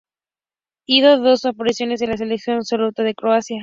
Hizo 0.87 1.19
dos 1.19 1.45
apariciones 1.45 2.01
con 2.01 2.09
la 2.09 2.17
selección 2.17 2.55
absoluta 2.57 3.03
de 3.03 3.13
Croacia. 3.13 3.59